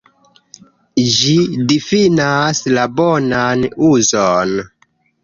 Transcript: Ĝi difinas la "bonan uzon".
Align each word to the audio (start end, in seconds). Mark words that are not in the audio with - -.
Ĝi 1.17 1.35
difinas 1.71 2.61
la 2.79 2.87
"bonan 3.01 3.67
uzon". 3.91 4.57